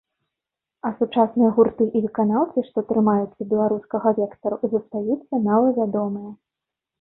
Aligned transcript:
А 0.87 0.91
сучасныя 1.01 1.49
гурты 1.57 1.85
і 1.99 2.01
выканаўцы, 2.05 2.63
што 2.69 2.83
трымаюцца 2.93 3.47
беларускага 3.51 4.15
вектару, 4.21 4.61
застаюцца 4.73 5.33
малавядомыя. 5.51 6.35